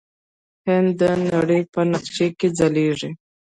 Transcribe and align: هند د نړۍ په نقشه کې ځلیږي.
هند 0.65 0.89
د 0.99 1.01
نړۍ 1.31 1.61
په 1.73 1.81
نقشه 1.91 2.27
کې 2.39 2.47
ځلیږي. 2.57 3.09